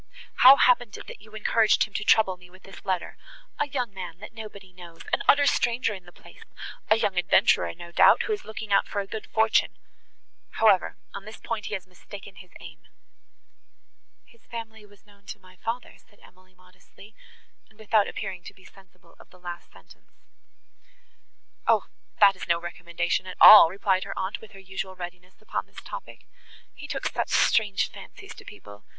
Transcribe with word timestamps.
"How 0.37 0.55
happened 0.55 0.97
it 0.97 1.05
that 1.05 1.21
you 1.21 1.35
encouraged 1.35 1.83
him 1.83 1.93
to 1.93 2.03
trouble 2.03 2.35
me 2.35 2.49
with 2.49 2.63
this 2.63 2.83
letter?—A 2.83 3.67
young 3.67 3.93
man 3.93 4.17
that 4.17 4.33
nobody 4.33 4.73
knows;—an 4.73 5.21
utter 5.27 5.45
stranger 5.45 5.93
in 5.93 6.05
the 6.05 6.11
place,—a 6.11 6.95
young 6.95 7.19
adventurer, 7.19 7.71
no 7.75 7.91
doubt, 7.91 8.23
who 8.23 8.33
is 8.33 8.43
looking 8.43 8.73
out 8.73 8.87
for 8.87 8.99
a 8.99 9.05
good 9.05 9.27
fortune. 9.27 9.77
However, 10.53 10.97
on 11.13 11.25
that 11.25 11.43
point 11.43 11.67
he 11.67 11.75
has 11.75 11.85
mistaken 11.85 12.37
his 12.37 12.49
aim." 12.59 12.87
"His 14.25 14.43
family 14.47 14.87
was 14.87 15.05
known 15.05 15.27
to 15.27 15.39
my 15.39 15.55
father," 15.57 15.93
said 15.99 16.19
Emily 16.23 16.55
modestly, 16.55 17.13
and 17.69 17.77
without 17.77 18.07
appearing 18.07 18.43
to 18.45 18.55
be 18.55 18.65
sensible 18.65 19.15
of 19.19 19.29
the 19.29 19.39
last 19.39 19.71
sentence. 19.71 20.25
"O! 21.67 21.85
that 22.19 22.35
is 22.35 22.47
no 22.47 22.59
recommendation 22.59 23.27
at 23.27 23.37
all," 23.39 23.69
replied 23.69 24.05
her 24.05 24.17
aunt, 24.17 24.41
with 24.41 24.53
her 24.53 24.59
usual 24.59 24.95
readiness 24.95 25.39
upon 25.43 25.67
this 25.67 25.79
topic; 25.83 26.25
"he 26.73 26.87
took 26.87 27.05
such 27.05 27.29
strange 27.29 27.91
fancies 27.91 28.33
to 28.33 28.43
people! 28.43 28.83